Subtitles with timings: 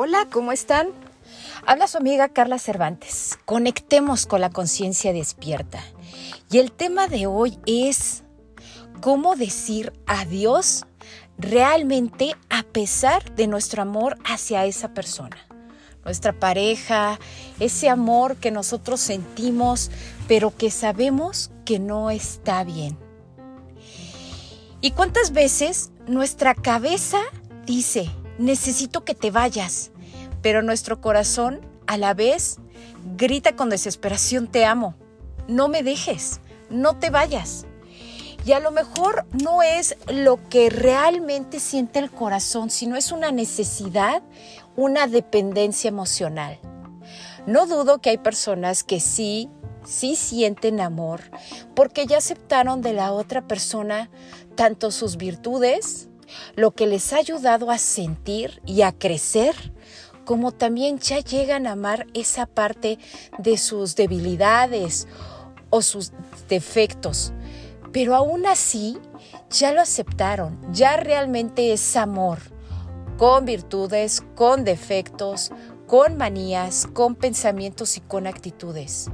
[0.00, 0.90] Hola, ¿cómo están?
[1.66, 3.36] Habla su amiga Carla Cervantes.
[3.44, 5.82] Conectemos con la conciencia despierta.
[6.52, 8.22] Y el tema de hoy es
[9.00, 10.86] cómo decir adiós
[11.36, 15.36] realmente a pesar de nuestro amor hacia esa persona.
[16.04, 17.18] Nuestra pareja,
[17.58, 19.90] ese amor que nosotros sentimos,
[20.28, 22.96] pero que sabemos que no está bien.
[24.80, 27.18] ¿Y cuántas veces nuestra cabeza
[27.66, 29.90] dice, necesito que te vayas,
[30.42, 32.58] pero nuestro corazón a la vez
[33.16, 34.94] grita con desesperación, te amo,
[35.48, 37.66] no me dejes, no te vayas.
[38.44, 43.32] Y a lo mejor no es lo que realmente siente el corazón, sino es una
[43.32, 44.22] necesidad,
[44.76, 46.58] una dependencia emocional.
[47.46, 49.50] No dudo que hay personas que sí,
[49.84, 51.22] sí sienten amor,
[51.74, 54.10] porque ya aceptaron de la otra persona
[54.54, 56.08] tanto sus virtudes,
[56.56, 59.72] lo que les ha ayudado a sentir y a crecer,
[60.24, 62.98] como también ya llegan a amar esa parte
[63.38, 65.08] de sus debilidades
[65.70, 66.12] o sus
[66.48, 67.32] defectos.
[67.92, 68.98] Pero aún así,
[69.50, 72.38] ya lo aceptaron, ya realmente es amor,
[73.16, 75.50] con virtudes, con defectos,
[75.86, 79.10] con manías, con pensamientos y con actitudes.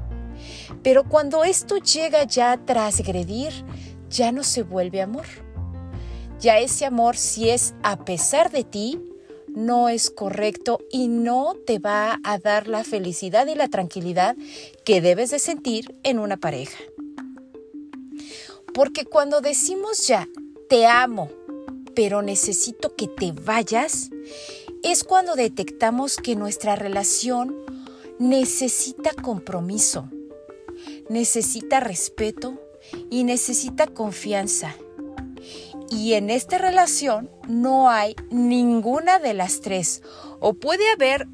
[0.83, 3.53] Pero cuando esto llega ya a transgredir,
[4.11, 5.44] ya no se vuelve amor
[6.45, 9.01] ya ese amor, si es a pesar de ti,
[9.49, 14.37] no es correcto y no te va a dar la felicidad y la tranquilidad
[14.85, 16.77] que debes de sentir en una pareja.
[18.75, 20.29] Porque cuando decimos ya,
[20.69, 21.31] te amo,
[21.95, 24.11] pero necesito que te vayas,
[24.83, 27.57] es cuando detectamos que nuestra relación
[28.19, 30.11] necesita compromiso,
[31.09, 32.61] necesita respeto
[33.09, 34.77] y necesita confianza
[35.91, 40.03] y en esta relación no hay ninguna de las tres.
[40.41, 41.29] O puede haber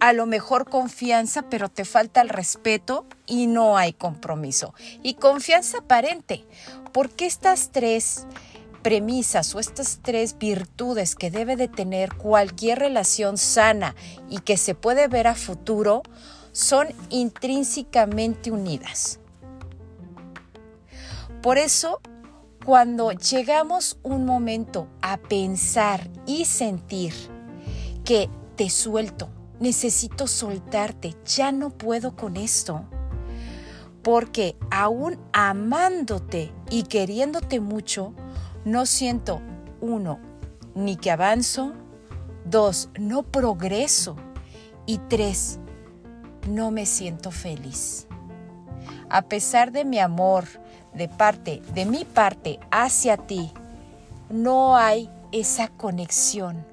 [0.00, 4.74] a lo mejor confianza, pero te falta el respeto y no hay compromiso.
[5.02, 6.44] Y confianza aparente,
[6.92, 8.26] porque estas tres
[8.82, 13.94] premisas o estas tres virtudes que debe de tener cualquier relación sana
[14.28, 16.02] y que se puede ver a futuro
[16.50, 19.20] son intrínsecamente unidas.
[21.42, 22.00] Por eso
[22.64, 27.12] cuando llegamos un momento a pensar y sentir
[28.04, 29.28] que te suelto,
[29.58, 32.84] necesito soltarte, ya no puedo con esto,
[34.02, 38.14] porque aún amándote y queriéndote mucho,
[38.64, 39.40] no siento,
[39.80, 40.20] uno,
[40.74, 41.72] ni que avanzo,
[42.44, 44.16] dos, no progreso
[44.86, 45.58] y tres,
[46.48, 48.06] no me siento feliz.
[49.08, 50.44] A pesar de mi amor,
[50.94, 53.52] de parte, de mi parte hacia ti,
[54.30, 56.66] no hay esa conexión.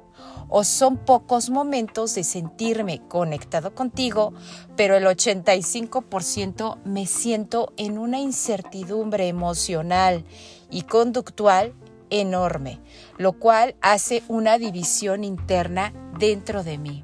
[0.52, 4.34] O son pocos momentos de sentirme conectado contigo,
[4.76, 10.26] pero el 85% me siento en una incertidumbre emocional
[10.72, 11.76] y conductual
[12.10, 12.80] enorme,
[13.18, 17.04] lo cual hace una división interna dentro de mí.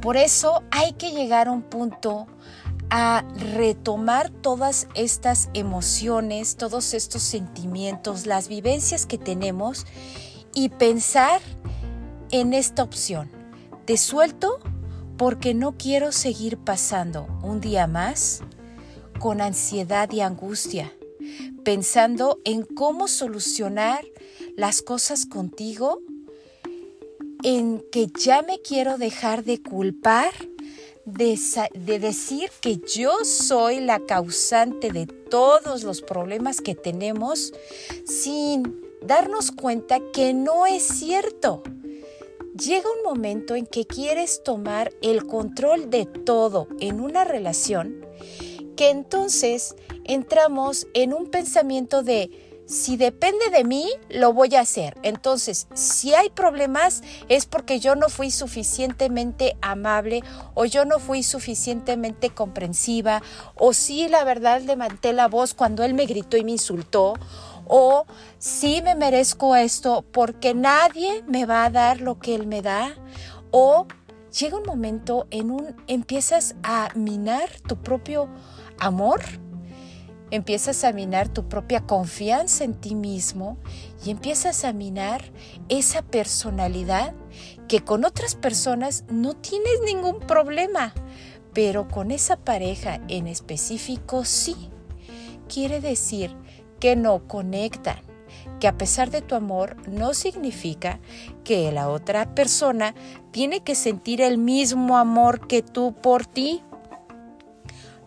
[0.00, 2.26] Por eso hay que llegar a un punto
[2.90, 3.24] a
[3.54, 9.86] retomar todas estas emociones, todos estos sentimientos, las vivencias que tenemos
[10.54, 11.40] y pensar
[12.30, 13.30] en esta opción.
[13.84, 14.58] Te suelto
[15.16, 18.42] porque no quiero seguir pasando un día más
[19.18, 20.92] con ansiedad y angustia,
[21.64, 24.04] pensando en cómo solucionar
[24.56, 26.00] las cosas contigo,
[27.42, 30.32] en que ya me quiero dejar de culpar
[31.06, 37.54] de, decir que yo soy la causante de todos los problemas que tenemos
[38.04, 41.62] sin darnos cuenta que no es cierto.
[42.60, 48.04] Llega un momento en que quieres tomar el control de todo en una relación
[48.76, 52.30] que entonces entramos en un pensamiento de
[52.66, 54.98] si depende de mí, lo voy a hacer.
[55.02, 60.22] Entonces, si hay problemas, es porque yo no fui suficientemente amable
[60.54, 63.22] o yo no fui suficientemente comprensiva
[63.54, 67.14] o si la verdad levanté la voz cuando él me gritó y me insultó
[67.68, 68.06] o
[68.38, 72.94] si me merezco esto porque nadie me va a dar lo que él me da
[73.50, 73.86] o
[74.38, 78.28] llega un momento en un empiezas a minar tu propio
[78.78, 79.20] amor
[80.30, 83.58] empiezas a minar tu propia confianza en ti mismo
[84.04, 85.32] y empiezas a minar
[85.68, 87.14] esa personalidad
[87.68, 90.94] que con otras personas no tienes ningún problema,
[91.52, 94.70] pero con esa pareja en específico sí.
[95.48, 96.36] Quiere decir
[96.80, 97.96] que no conectan,
[98.60, 101.00] que a pesar de tu amor no significa
[101.44, 102.94] que la otra persona
[103.30, 106.62] tiene que sentir el mismo amor que tú por ti.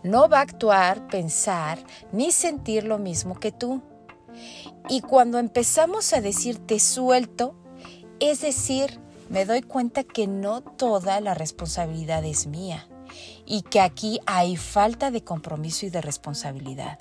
[0.02, 1.78] No va a actuar, pensar
[2.12, 3.82] ni sentir lo mismo que tú.
[4.88, 7.54] Y cuando empezamos a decir te suelto,
[8.18, 12.88] es decir, me doy cuenta que no toda la responsabilidad es mía
[13.46, 16.98] y que aquí hay falta de compromiso y de responsabilidad.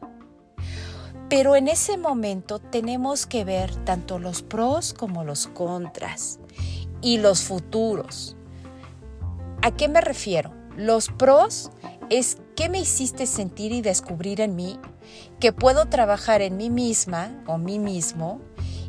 [1.30, 6.40] Pero en ese momento tenemos que ver tanto los pros como los contras
[7.02, 8.36] y los futuros.
[9.62, 10.52] ¿A qué me refiero?
[10.76, 11.72] Los pros
[12.10, 14.80] es qué me hiciste sentir y descubrir en mí,
[15.40, 18.42] que puedo trabajar en mí misma o mí mismo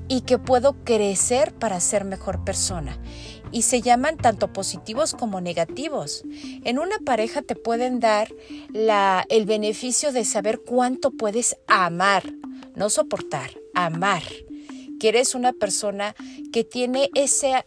[0.08, 2.98] y que puedo crecer para ser mejor persona.
[3.52, 6.24] Y se llaman tanto positivos como negativos.
[6.64, 8.28] En una pareja te pueden dar
[8.72, 12.24] la, el beneficio de saber cuánto puedes amar,
[12.74, 14.22] no soportar, amar.
[14.98, 16.14] Que eres una persona
[16.52, 17.64] que tiene esa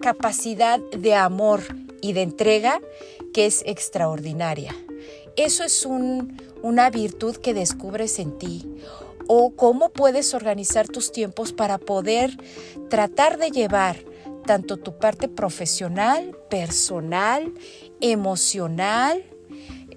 [0.00, 1.62] capacidad de amor
[2.02, 2.80] y de entrega
[3.32, 4.74] que es extraordinaria.
[5.36, 8.66] Eso es una virtud que descubres en ti
[9.28, 12.36] o cómo puedes organizar tus tiempos para poder
[12.88, 13.96] tratar de llevar
[14.46, 17.52] tanto tu parte profesional, personal,
[18.00, 19.24] emocional,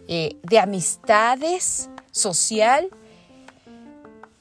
[0.08, 2.90] eh, de amistades, social,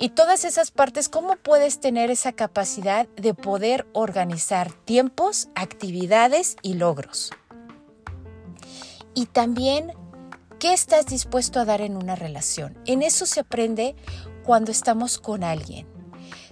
[0.00, 6.74] y todas esas partes, ¿cómo puedes tener esa capacidad de poder organizar tiempos, actividades y
[6.74, 7.32] logros?
[9.12, 9.92] Y también,
[10.58, 12.78] ¿qué estás dispuesto a dar en una relación?
[12.86, 13.94] En eso se aprende
[14.44, 15.86] cuando estamos con alguien.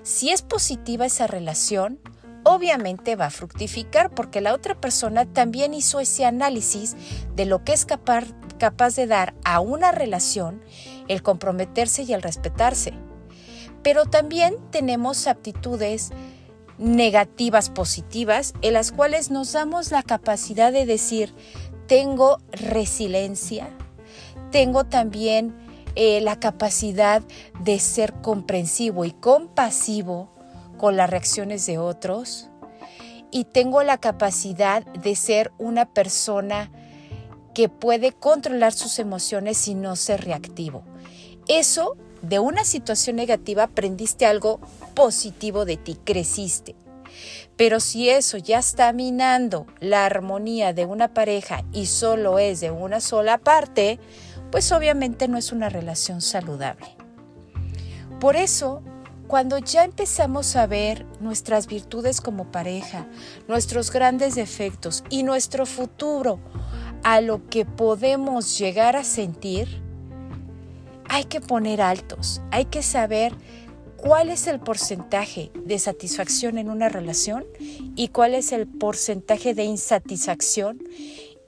[0.03, 2.01] Si es positiva esa relación,
[2.45, 6.95] obviamente va a fructificar porque la otra persona también hizo ese análisis
[7.35, 8.27] de lo que es capaz,
[8.59, 10.63] capaz de dar a una relación
[11.09, 12.93] el comprometerse y el respetarse.
[13.83, 16.13] Pero también tenemos aptitudes
[16.79, 21.35] negativas positivas en las cuales nos damos la capacidad de decir,
[21.87, 23.71] tengo resiliencia,
[24.51, 25.55] tengo también
[25.95, 27.23] eh, la capacidad
[27.61, 30.31] de ser comprensivo y compasivo
[30.77, 32.51] con las reacciones de otros
[33.31, 36.71] y tengo la capacidad de ser una persona
[37.55, 40.85] que puede controlar sus emociones y no ser reactivo.
[41.49, 44.61] Eso, de una situación negativa, aprendiste algo
[44.95, 46.75] positivo de ti, creciste.
[47.57, 52.71] Pero si eso ya está minando la armonía de una pareja y solo es de
[52.71, 53.99] una sola parte,
[54.57, 56.87] pues obviamente no es una relación saludable.
[58.21, 58.81] Por eso,
[59.27, 63.07] cuando ya empezamos a ver nuestras virtudes como pareja,
[63.49, 66.41] nuestros grandes defectos y nuestro futuro
[67.03, 69.83] a lo que podemos llegar a sentir,
[71.07, 73.35] hay que poner altos, hay que saber
[73.99, 77.45] cuál es el porcentaje de satisfacción en una relación
[77.95, 80.83] y cuál es el porcentaje de insatisfacción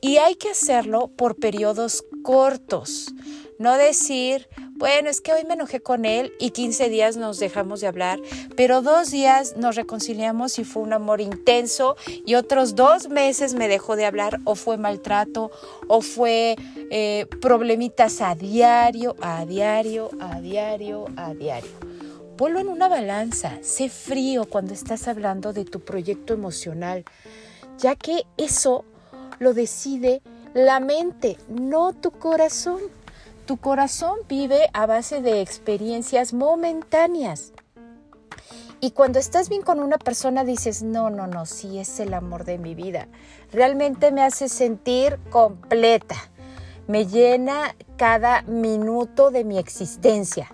[0.01, 3.13] y hay que hacerlo por periodos cortos.
[3.59, 4.49] No decir,
[4.79, 8.21] bueno, es que hoy me enojé con él y 15 días nos dejamos de hablar,
[8.57, 13.67] pero dos días nos reconciliamos y fue un amor intenso y otros dos meses me
[13.67, 15.51] dejó de hablar o fue maltrato
[15.89, 16.55] o fue
[16.93, 21.71] eh, problemitas a diario, a diario, a diario, a diario.
[22.37, 27.05] Ponlo en una balanza, sé frío cuando estás hablando de tu proyecto emocional,
[27.79, 28.85] ya que eso
[29.41, 30.23] lo decide
[30.59, 32.81] la mente, no tu corazón.
[33.47, 37.53] Tu corazón vive a base de experiencias momentáneas.
[38.81, 42.45] Y cuando estás bien con una persona dices, no, no, no, sí es el amor
[42.45, 43.07] de mi vida.
[43.53, 46.17] Realmente me hace sentir completa.
[46.89, 50.51] Me llena cada minuto de mi existencia.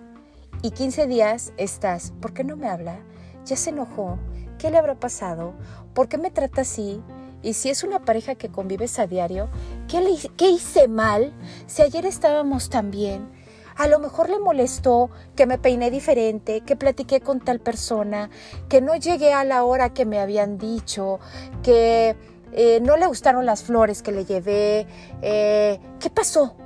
[0.60, 2.98] Y 15 días estás, ¿por qué no me habla?
[3.46, 4.18] ¿Ya se enojó?
[4.58, 5.54] ¿Qué le habrá pasado?
[5.94, 7.02] ¿Por qué me trata así?
[7.44, 9.50] Y si es una pareja que convives a diario,
[9.86, 11.34] ¿qué, hice mal?
[11.66, 13.28] Si ayer estábamos tan bien,
[13.76, 18.30] a lo mejor le molestó que me peiné diferente, que platiqué con tal persona,
[18.70, 21.20] que no llegué a la hora que me habían dicho,
[21.62, 22.16] que
[22.52, 24.86] eh, no le gustaron las flores que le llevé.
[25.20, 26.56] Eh, ¿Qué pasó?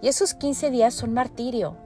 [0.00, 1.76] Y esos 15 días son martirio.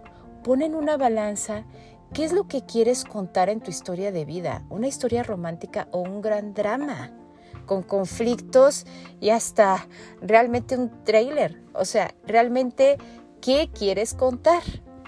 [0.45, 1.65] Ponen una balanza.
[2.13, 4.63] ¿Qué es lo que quieres contar en tu historia de vida?
[4.71, 7.26] ¿Una historia romántica o un gran drama?
[7.67, 8.87] Con conflictos
[9.21, 9.87] y hasta
[10.21, 11.63] realmente un trailer.
[11.75, 12.97] O sea, realmente,
[13.41, 14.63] ¿qué quieres contar?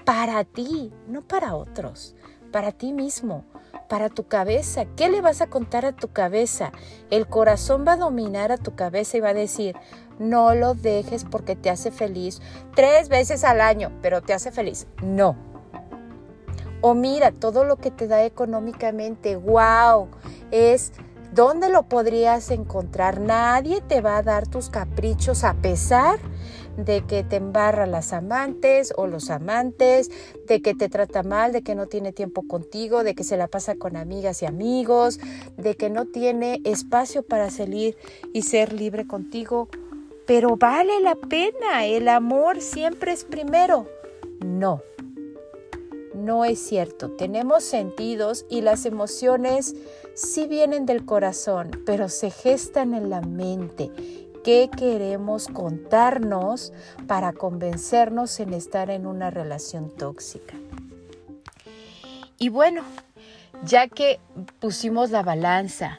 [0.05, 2.15] Para ti, no para otros,
[2.51, 3.45] para ti mismo,
[3.87, 4.85] para tu cabeza.
[4.95, 6.71] ¿Qué le vas a contar a tu cabeza?
[7.09, 9.75] El corazón va a dominar a tu cabeza y va a decir,
[10.19, 12.41] no lo dejes porque te hace feliz
[12.75, 14.87] tres veces al año, pero te hace feliz.
[15.01, 15.35] No.
[16.81, 20.07] O mira, todo lo que te da económicamente, wow,
[20.51, 20.93] es
[21.33, 23.19] ¿dónde lo podrías encontrar?
[23.19, 26.19] Nadie te va a dar tus caprichos a pesar
[26.77, 30.09] de que te embarra las amantes o los amantes,
[30.47, 33.47] de que te trata mal, de que no tiene tiempo contigo, de que se la
[33.47, 35.19] pasa con amigas y amigos,
[35.57, 37.97] de que no tiene espacio para salir
[38.33, 39.67] y ser libre contigo.
[40.25, 43.87] Pero vale la pena, el amor siempre es primero.
[44.45, 44.81] No,
[46.13, 47.09] no es cierto.
[47.11, 49.75] Tenemos sentidos y las emociones
[50.19, 53.89] sí vienen del corazón, pero se gestan en la mente.
[54.43, 56.73] ¿Qué queremos contarnos
[57.07, 60.55] para convencernos en estar en una relación tóxica?
[62.37, 62.83] Y bueno,
[63.63, 64.19] ya que
[64.59, 65.97] pusimos la balanza,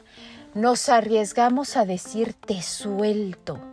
[0.54, 3.69] nos arriesgamos a decir te suelto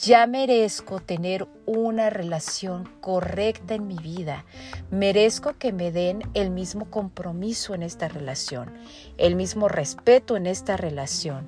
[0.00, 4.44] ya merezco tener una relación correcta en mi vida.
[4.90, 8.72] Merezco que me den el mismo compromiso en esta relación,
[9.18, 11.46] el mismo respeto en esta relación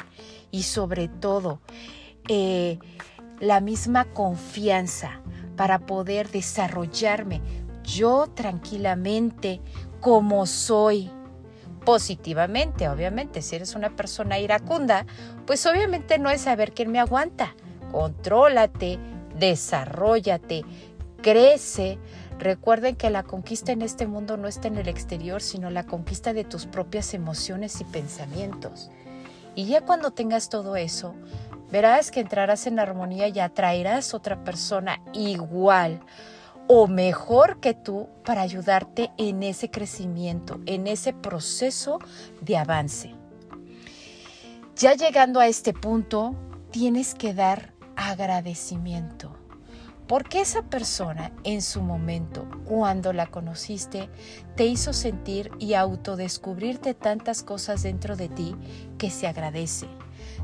[0.50, 1.61] y sobre todo
[2.29, 2.79] eh,
[3.41, 5.21] la misma confianza
[5.57, 7.41] para poder desarrollarme
[7.83, 9.61] yo tranquilamente
[10.00, 11.11] como soy
[11.85, 13.43] positivamente, obviamente.
[13.43, 15.07] Si eres una persona iracunda,
[15.47, 17.55] pues obviamente no es saber quién me aguanta
[17.90, 18.99] contrólate,
[19.38, 20.64] desarrollate,
[21.23, 21.99] crece.
[22.38, 26.33] Recuerden que la conquista en este mundo no está en el exterior, sino la conquista
[26.33, 28.90] de tus propias emociones y pensamientos.
[29.55, 31.14] Y ya cuando tengas todo eso,
[31.71, 36.00] verás que entrarás en armonía y atraerás otra persona igual
[36.69, 41.99] o mejor que tú para ayudarte en ese crecimiento, en ese proceso
[42.40, 43.14] de avance.
[44.75, 46.35] Ya llegando a este punto,
[46.71, 49.35] tienes que dar agradecimiento.
[50.07, 54.09] Porque esa persona en su momento, cuando la conociste,
[54.55, 58.55] te hizo sentir y autodescubrirte tantas cosas dentro de ti
[58.99, 59.88] que se agradece.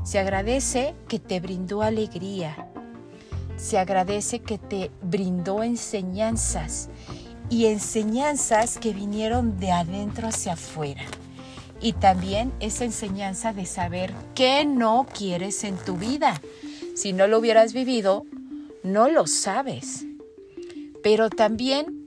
[0.03, 2.67] Se agradece que te brindó alegría.
[3.55, 6.89] Se agradece que te brindó enseñanzas
[7.49, 11.03] y enseñanzas que vinieron de adentro hacia afuera.
[11.79, 16.41] Y también esa enseñanza de saber qué no quieres en tu vida
[16.93, 18.25] si no lo hubieras vivido,
[18.83, 20.05] no lo sabes.
[21.01, 22.03] Pero también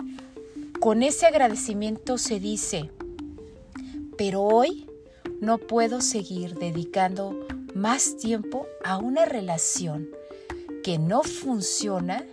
[0.80, 2.90] con ese agradecimiento se dice,
[4.16, 4.86] pero hoy
[5.40, 7.38] no puedo seguir dedicando
[7.74, 10.08] más tiempo a una relación
[10.82, 12.24] que no funciona,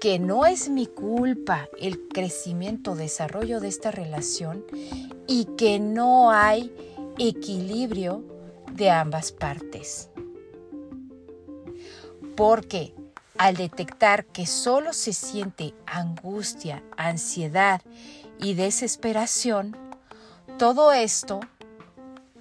[0.00, 4.64] que no es mi culpa el crecimiento, desarrollo de esta relación
[5.26, 6.72] y que no hay
[7.18, 8.24] equilibrio
[8.72, 10.07] de ambas partes
[12.38, 12.94] porque
[13.36, 17.82] al detectar que solo se siente angustia, ansiedad
[18.38, 19.76] y desesperación,
[20.56, 21.40] todo esto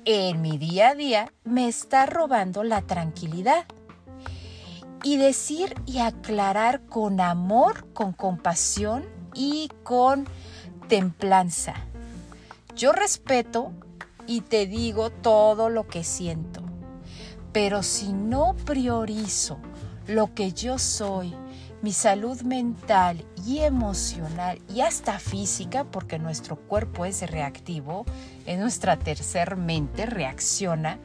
[0.05, 3.65] en mi día a día me está robando la tranquilidad.
[5.01, 10.27] Y decir y aclarar con amor, con compasión y con
[10.87, 11.73] templanza.
[12.75, 13.71] Yo respeto
[14.27, 16.61] y te digo todo lo que siento,
[17.51, 19.57] pero si no priorizo
[20.07, 21.33] lo que yo soy,
[21.81, 28.05] mi salud mental y emocional y hasta física, porque nuestro cuerpo es reactivo,
[28.45, 30.99] en nuestra tercer mente reacciona,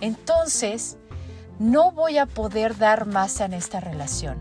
[0.00, 0.98] entonces
[1.58, 4.38] no voy a poder dar más en esta relación.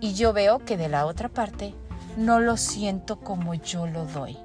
[0.00, 1.74] Y yo veo que de la otra parte
[2.16, 4.36] no lo siento como yo lo doy.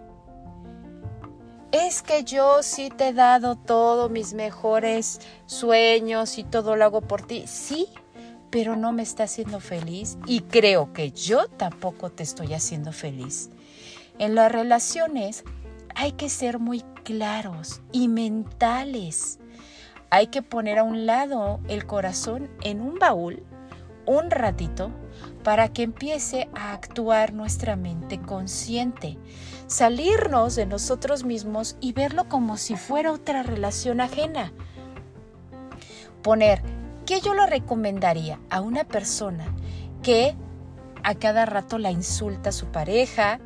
[1.72, 7.02] Es que yo sí te he dado todos mis mejores sueños y todo lo hago
[7.02, 7.46] por ti.
[7.48, 7.90] Sí,
[8.50, 13.50] pero no me está haciendo feliz y creo que yo tampoco te estoy haciendo feliz.
[14.20, 15.44] En las relaciones
[15.96, 19.40] hay que ser muy claros y mentales.
[20.10, 23.44] Hay que poner a un lado el corazón en un baúl
[24.08, 24.90] un ratito
[25.44, 29.18] para que empiece a actuar nuestra mente consciente,
[29.68, 34.54] salirnos de nosotros mismos y verlo como si fuera otra relación ajena.
[36.24, 36.62] Poner
[37.08, 39.56] ¿Qué yo le recomendaría a una persona
[40.04, 40.36] que
[41.04, 43.40] a cada rato la insulta a su pareja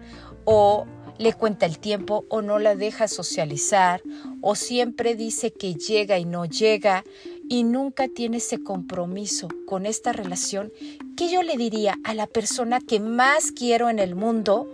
[0.46, 0.88] o
[1.20, 4.01] le cuenta el tiempo o no la deja socializar
[4.41, 7.03] o siempre dice que llega y no llega
[7.48, 10.74] y nunca tiene ese compromiso con esta relación,
[11.15, 14.74] ¿qué yo le diría a la persona que más quiero en el mundo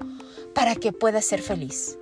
[0.55, 1.99] para que pueda ser feliz?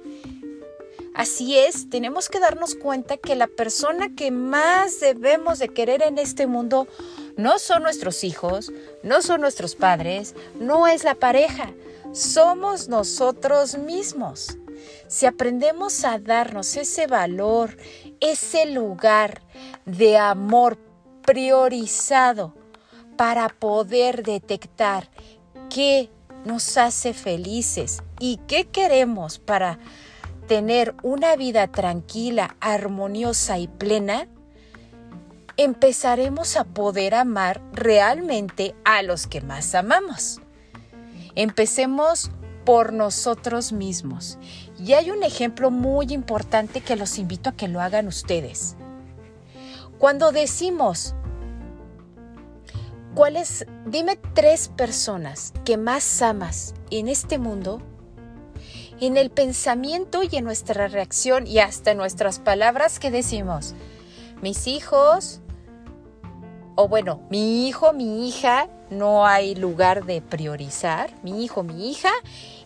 [1.16, 6.18] Así es, tenemos que darnos cuenta que la persona que más debemos de querer en
[6.18, 6.90] este mundo
[7.38, 11.72] no son nuestros hijos, no son nuestros padres, no es la pareja,
[12.12, 14.58] somos nosotros mismos.
[15.08, 17.78] si aprendemos a darnos ese valor,
[18.20, 19.42] ese lugar
[19.86, 20.78] de amor
[21.22, 22.54] priorizado
[23.16, 25.10] para poder detectar
[25.70, 26.10] qué
[26.44, 29.80] nos hace felices y qué queremos para
[30.48, 34.28] tener una vida tranquila, armoniosa y plena,
[35.58, 40.42] empezaremos a poder amar realmente a los que más amamos.
[41.36, 42.32] Empecemos
[42.66, 44.38] por nosotros mismos.
[44.78, 48.76] Y hay un ejemplo muy importante que los invito a que lo hagan ustedes.
[49.98, 51.16] Cuando decimos,
[53.14, 53.66] ¿cuáles?
[53.86, 57.82] Dime tres personas que más amas en este mundo.
[59.02, 63.76] En el pensamiento y en nuestra reacción y hasta en nuestras palabras que decimos,
[64.42, 65.42] mis hijos,
[66.76, 72.12] o bueno, mi hijo, mi hija, no hay lugar de priorizar, mi hijo, mi hija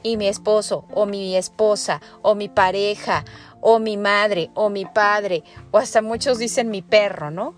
[0.04, 3.26] y mi esposo o mi esposa o mi pareja
[3.62, 7.56] o mi madre o mi padre o hasta muchos dicen mi perro, ¿no?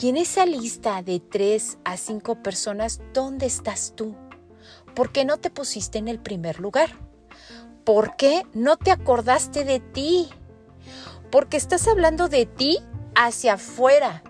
[0.00, 4.14] Y en esa lista de tres a cinco personas, ¿dónde estás tú?
[4.94, 7.11] ¿Por qué no te pusiste en el primer lugar?
[7.84, 10.28] ¿Por qué no te acordaste de ti?
[11.32, 12.78] Porque estás hablando de ti
[13.16, 14.22] hacia afuera,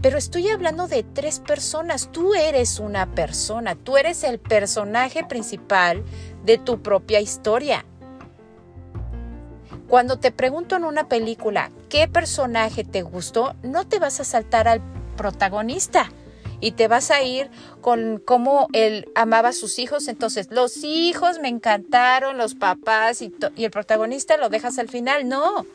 [0.00, 2.10] pero estoy hablando de tres personas.
[2.10, 6.04] Tú eres una persona, tú eres el personaje principal
[6.44, 7.84] de tu propia historia.
[9.88, 14.68] Cuando te pregunto en una película qué personaje te gustó, no te vas a saltar
[14.68, 14.80] al
[15.16, 16.08] protagonista
[16.60, 20.08] y te vas a ir con cómo él amaba a sus hijos.
[20.08, 25.28] Entonces, los hijos me encantaron, los papás y, y el protagonista lo dejas al final.
[25.28, 25.66] No,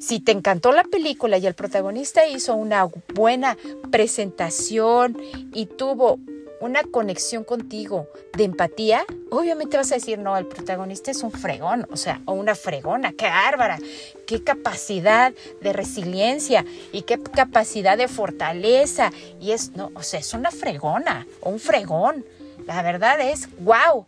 [0.00, 3.56] si te encantó la película y el protagonista hizo una buena
[3.90, 5.16] presentación
[5.52, 6.18] y tuvo
[6.60, 11.86] una conexión contigo de empatía, obviamente vas a decir, no, el protagonista es un fregón,
[11.90, 13.78] o sea, o una fregona, qué bárbara,
[14.26, 19.10] qué capacidad de resiliencia y qué capacidad de fortaleza.
[19.40, 22.24] Y es, no, o sea, es una fregona o un fregón.
[22.66, 24.06] La verdad es, wow.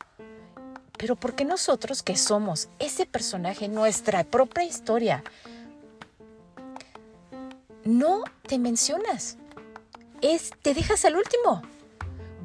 [0.99, 5.25] Pero ¿por qué nosotros que somos ese personaje, nuestra propia historia,
[7.85, 9.37] no te mencionas.
[10.21, 11.62] Es, te dejas al último.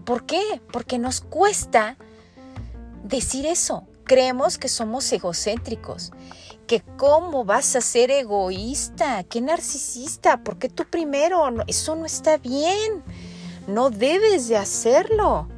[0.07, 0.61] ¿Por qué?
[0.71, 1.97] Porque nos cuesta
[3.03, 3.85] decir eso.
[4.05, 6.13] Creemos que somos egocéntricos,
[6.65, 13.03] que cómo vas a ser egoísta, qué narcisista, porque tú primero, eso no está bien,
[13.67, 15.49] no debes de hacerlo.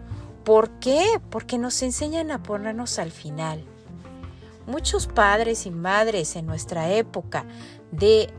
[0.43, 1.21] ¿Por qué?
[1.29, 3.63] Porque nos enseñan a ponernos al final.
[4.65, 7.45] Muchos padres y madres en nuestra época
[7.91, 8.33] de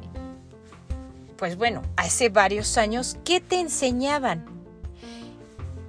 [1.37, 4.60] pues bueno, hace varios años, ¿qué te enseñaban?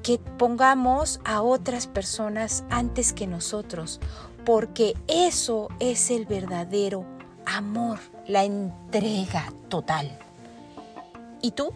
[0.04, 4.00] Que pongamos a otras personas antes que nosotros,
[4.46, 7.06] porque eso es el verdadero
[7.46, 10.18] amor, la entrega total.
[11.42, 11.74] ¿Y tú?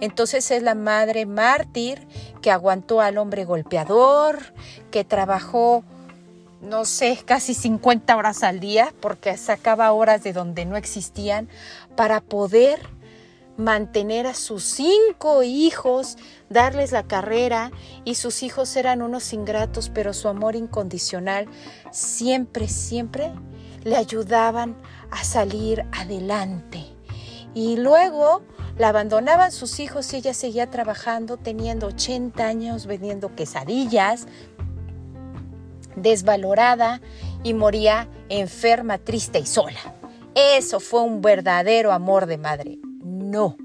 [0.00, 2.06] Entonces es la madre mártir
[2.40, 4.38] que aguantó al hombre golpeador,
[4.90, 5.84] que trabajó
[6.60, 11.48] no sé, casi 50 horas al día, porque sacaba horas de donde no existían,
[11.96, 12.80] para poder
[13.60, 16.16] mantener a sus cinco hijos,
[16.48, 17.70] darles la carrera,
[18.04, 21.46] y sus hijos eran unos ingratos, pero su amor incondicional
[21.92, 23.32] siempre, siempre
[23.84, 24.76] le ayudaban
[25.10, 26.86] a salir adelante.
[27.54, 28.42] Y luego
[28.78, 34.26] la abandonaban sus hijos y ella seguía trabajando, teniendo 80 años, vendiendo quesadillas,
[35.96, 37.00] desvalorada
[37.42, 39.80] y moría enferma, triste y sola.
[40.34, 42.78] Eso fue un verdadero amor de madre.
[43.30, 43.56] No.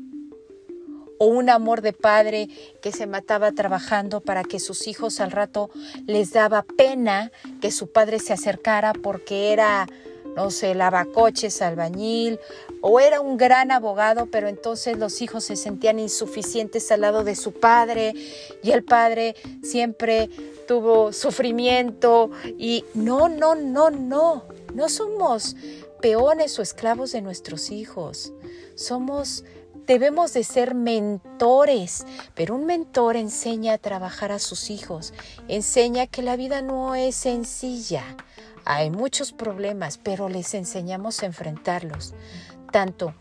[1.18, 2.50] O un amor de padre
[2.84, 5.72] que se mataba trabajando para que sus hijos al rato
[6.06, 9.88] les daba pena que su padre se acercara porque era,
[10.36, 12.40] no sé, lavacoches, albañil,
[12.82, 17.36] o era un gran abogado, pero entonces los hijos se sentían insuficientes al lado de
[17.36, 18.14] su padre
[18.62, 20.30] y el padre siempre
[20.68, 24.44] tuvo sufrimiento y no, no, no, no,
[24.74, 25.56] no somos
[26.02, 28.34] peones o esclavos de nuestros hijos.
[28.76, 29.44] Somos
[29.86, 35.14] debemos de ser mentores, pero un mentor enseña a trabajar a sus hijos,
[35.48, 38.04] enseña que la vida no es sencilla.
[38.66, 42.16] Hay muchos problemas, pero les enseñamos a enfrentarlos,
[42.72, 43.14] tanto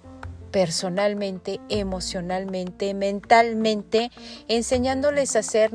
[0.51, 4.11] personalmente, emocionalmente, mentalmente,
[4.49, 5.73] enseñándoles a ser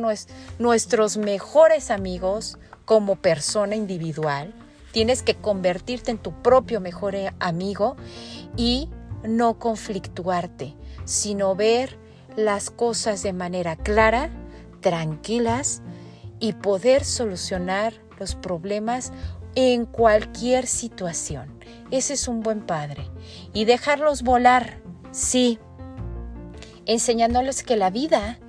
[0.57, 4.55] nuestros mejores amigos como persona individual.
[4.91, 7.95] Tienes que convertirte en tu propio mejor eh, amigo
[8.57, 8.89] y
[9.23, 11.99] no conflictuarte, sino ver
[12.35, 14.31] las cosas de manera clara,
[14.81, 15.83] tranquilas
[16.39, 19.11] y poder solucionar los problemas
[19.59, 21.59] en cualquier situación.
[21.91, 23.09] Ese es un buen padre.
[23.53, 25.59] Y dejarlos volar, sí,
[26.85, 28.39] enseñándoles que la vida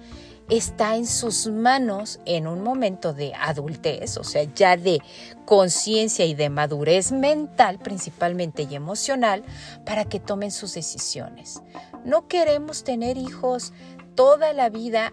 [0.48, 5.00] está en sus manos en un momento de adultez, o sea, ya de
[5.46, 9.44] conciencia y de madurez mental principalmente y emocional,
[9.84, 11.62] para que tomen sus decisiones.
[12.04, 13.72] No queremos tener hijos
[14.14, 15.12] toda la vida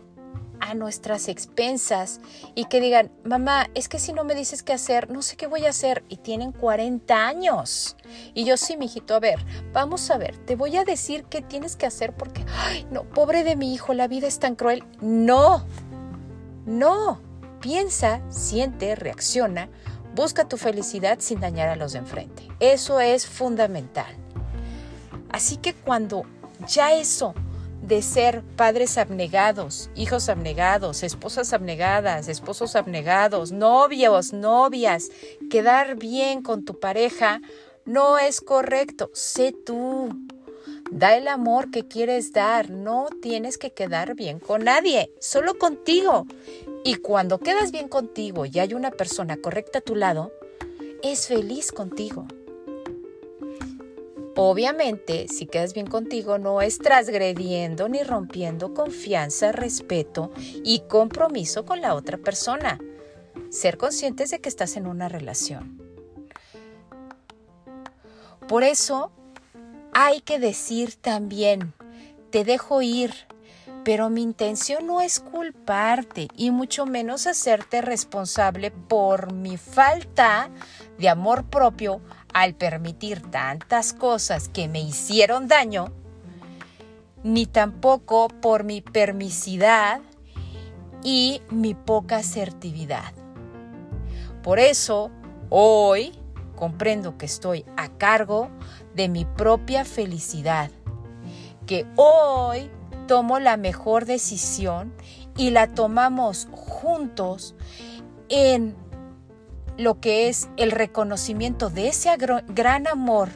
[0.59, 2.19] a nuestras expensas
[2.55, 5.47] y que digan, mamá, es que si no me dices qué hacer, no sé qué
[5.47, 6.03] voy a hacer.
[6.09, 7.95] Y tienen 40 años.
[8.33, 9.43] Y yo sí, mijito, a ver,
[9.73, 13.43] vamos a ver, te voy a decir qué tienes que hacer porque, ay, no, pobre
[13.43, 14.83] de mi hijo, la vida es tan cruel.
[15.01, 15.65] No,
[16.65, 17.21] no.
[17.61, 19.67] Piensa, siente, reacciona,
[20.13, 22.47] busca tu felicidad sin dañar a los de enfrente.
[22.59, 24.15] Eso es fundamental.
[25.29, 26.23] Así que cuando
[26.67, 27.33] ya eso
[27.81, 35.09] de ser padres abnegados, hijos abnegados, esposas abnegadas, esposos abnegados, novios, novias,
[35.49, 37.41] quedar bien con tu pareja,
[37.87, 39.09] no es correcto.
[39.13, 40.09] Sé tú.
[40.91, 42.69] Da el amor que quieres dar.
[42.69, 46.25] No tienes que quedar bien con nadie, solo contigo.
[46.83, 50.33] Y cuando quedas bien contigo y hay una persona correcta a tu lado,
[51.01, 52.27] es feliz contigo.
[54.39, 60.31] Obviamente, si quedas bien contigo, no es transgrediendo ni rompiendo confianza, respeto
[60.63, 62.77] y compromiso con la otra persona.
[63.49, 65.81] Ser conscientes de que estás en una relación.
[68.47, 69.11] Por eso,
[69.91, 71.73] hay que decir también,
[72.29, 73.15] te dejo ir,
[73.83, 80.51] pero mi intención no es culparte y mucho menos hacerte responsable por mi falta
[80.99, 82.01] de amor propio
[82.37, 85.91] al permitir tantas cosas que me hicieron daño,
[87.23, 90.01] ni tampoco por mi permisidad
[91.03, 93.11] y mi poca asertividad.
[94.43, 95.09] Por eso,
[95.49, 96.11] hoy
[96.55, 98.51] comprendo que estoy a cargo
[98.93, 100.69] de mi propia felicidad,
[101.65, 102.69] que hoy
[103.07, 104.93] tomo la mejor decisión
[105.35, 107.55] y la tomamos juntos
[108.29, 108.75] en
[109.77, 112.09] lo que es el reconocimiento de ese
[112.47, 113.29] gran amor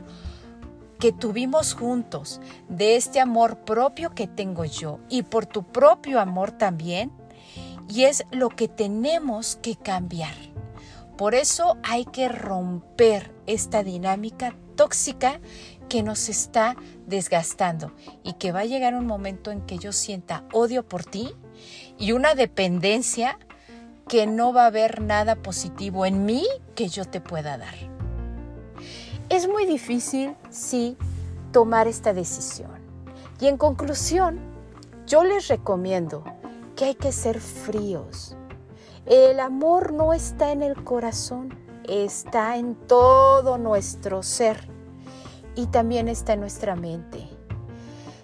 [1.00, 6.52] que tuvimos juntos, de este amor propio que tengo yo y por tu propio amor
[6.52, 7.12] también,
[7.90, 10.36] y es lo que tenemos que cambiar.
[11.18, 15.40] Por eso hay que romper esta dinámica tóxica
[15.90, 17.92] que nos está desgastando
[18.24, 21.36] y que va a llegar un momento en que yo sienta odio por ti
[21.98, 23.38] y una dependencia
[24.12, 26.46] que no va a haber nada positivo en mí
[26.76, 27.76] que yo te pueda dar.
[29.30, 30.98] Es muy difícil, sí,
[31.54, 32.72] tomar esta decisión.
[33.40, 34.38] Y en conclusión,
[35.08, 36.26] yo les recomiendo
[36.76, 38.36] que hay que ser fríos.
[39.06, 44.68] El amor no está en el corazón, está en todo nuestro ser
[45.56, 47.30] y también está en nuestra mente.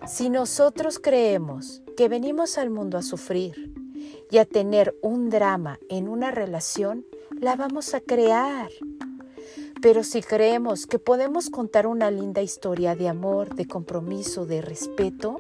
[0.06, 3.77] Si nosotros creemos que venimos al mundo a sufrir,
[4.30, 7.06] y a tener un drama en una relación,
[7.40, 8.70] la vamos a crear.
[9.82, 15.40] Pero si creemos que podemos contar una linda historia de amor, de compromiso, de respeto,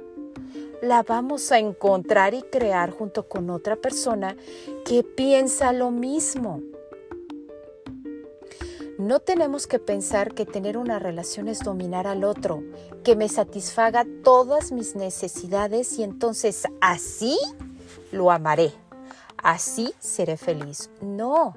[0.82, 4.38] la vamos a encontrar y crear junto con otra persona
[4.86, 6.62] que piensa lo mismo.
[9.00, 12.64] No tenemos que pensar que tener una relación es dominar al otro,
[13.04, 17.38] que me satisfaga todas mis necesidades y entonces así
[18.12, 18.72] lo amaré.
[19.44, 20.90] Así seré feliz.
[21.02, 21.56] No,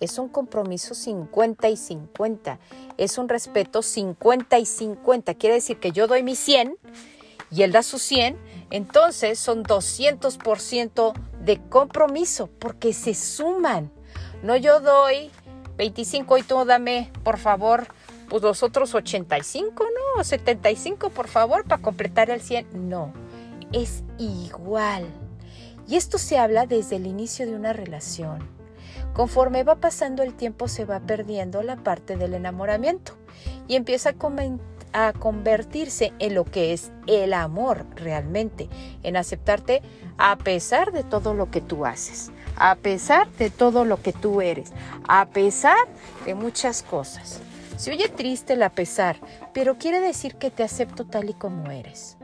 [0.00, 2.58] es un compromiso 50 y 50.
[2.98, 5.34] Es un respeto 50 y 50.
[5.34, 6.76] Quiere decir que yo doy mi 100
[7.50, 8.36] y él da su 100.
[8.70, 11.12] Entonces son 200%
[11.42, 13.90] de compromiso porque se suman.
[14.42, 15.30] No yo doy
[15.76, 17.86] 25 y tú dame, por favor,
[18.28, 19.84] pues los otros 85,
[20.16, 20.24] ¿no?
[20.24, 22.88] 75, por favor, para completar el 100.
[22.88, 23.12] No,
[23.72, 25.06] es igual.
[25.88, 28.56] Y esto se habla desde el inicio de una relación.
[29.16, 33.12] Conforme va pasando el tiempo se va perdiendo la parte del enamoramiento
[33.66, 34.14] y empieza
[34.92, 38.68] a, convertirse en lo que es el amor realmente,
[39.02, 39.80] en aceptarte
[40.18, 44.42] a pesar de todo lo que tú haces, a pesar de todo lo que tú
[44.42, 44.72] eres,
[45.08, 45.88] a pesar
[46.26, 47.40] de muchas cosas.
[47.76, 49.16] Se oye triste el a pesar,
[49.52, 52.15] pero quiere decir que te acepto tal y como eres.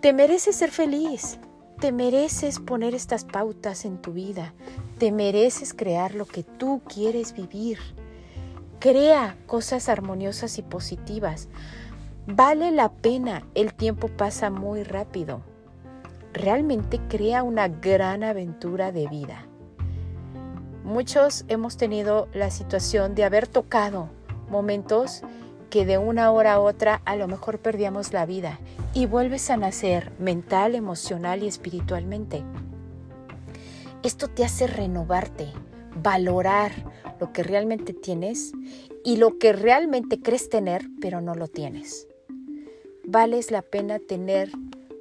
[0.00, 1.38] Te mereces ser feliz,
[1.78, 4.54] te mereces poner estas pautas en tu vida,
[4.96, 7.78] te mereces crear lo que tú quieres vivir.
[8.78, 11.50] Crea cosas armoniosas y positivas.
[12.26, 15.42] Vale la pena, el tiempo pasa muy rápido.
[16.32, 19.44] Realmente crea una gran aventura de vida.
[20.82, 24.08] Muchos hemos tenido la situación de haber tocado
[24.48, 25.20] momentos
[25.70, 28.58] que de una hora a otra a lo mejor perdíamos la vida
[28.92, 32.42] y vuelves a nacer mental, emocional y espiritualmente.
[34.02, 35.48] Esto te hace renovarte,
[36.02, 36.72] valorar
[37.20, 38.52] lo que realmente tienes
[39.04, 42.08] y lo que realmente crees tener, pero no lo tienes.
[43.04, 44.50] Vales la pena tener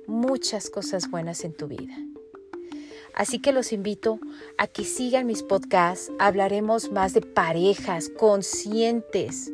[0.08, 1.96] muchas cosas buenas en tu vida.
[3.14, 4.20] Así que los invito
[4.58, 6.12] a que sigan mis podcasts.
[6.20, 9.52] Hablaremos más de parejas conscientes.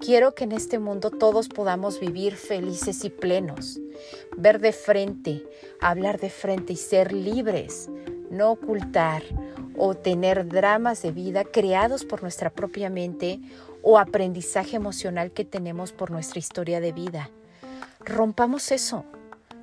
[0.00, 3.80] Quiero que en este mundo todos podamos vivir felices y plenos,
[4.36, 5.44] ver de frente,
[5.80, 7.90] hablar de frente y ser libres,
[8.30, 9.22] no ocultar
[9.76, 13.40] o tener dramas de vida creados por nuestra propia mente
[13.82, 17.30] o aprendizaje emocional que tenemos por nuestra historia de vida.
[18.00, 19.04] Rompamos eso.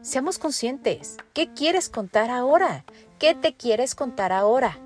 [0.02, 1.18] Seamos conscientes.
[1.34, 2.86] ¿Qué quieres contar ahora?
[3.20, 4.78] ¿Qué te quieres contar ahora?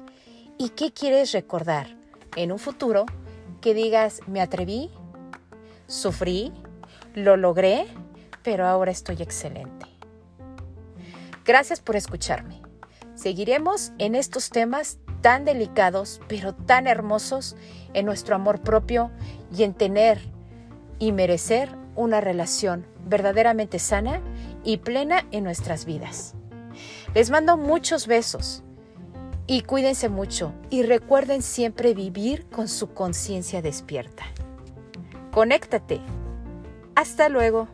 [0.58, 1.96] ¿Y qué quieres recordar
[2.36, 3.06] en un futuro
[3.62, 4.90] que digas, me atreví,
[5.90, 6.54] sufrí,
[7.16, 7.88] lo logré,
[8.44, 9.88] pero ahora estoy excelente?
[11.44, 12.62] Gracias por escucharme.
[13.16, 17.58] Seguiremos en estos temas tan delicados, pero tan hermosos
[17.94, 19.12] en nuestro amor propio
[19.54, 20.22] y en tener
[21.00, 24.22] y merecer una relación verdaderamente sana
[24.64, 26.36] y plena en nuestras vidas.
[27.14, 28.64] Les mando muchos besos
[29.48, 34.26] y cuídense mucho y recuerden siempre vivir con su conciencia despierta.
[35.32, 36.02] Conéctate.
[36.96, 37.68] Hasta luego.